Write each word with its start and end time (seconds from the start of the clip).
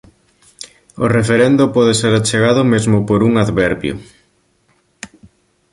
O 1.03 1.05
referendo 1.17 1.63
pode 1.75 1.93
ser 2.01 2.13
achegado 2.19 2.61
mesmo 2.73 2.97
por 3.07 3.19
un 3.27 3.33
adverbio. 3.43 3.95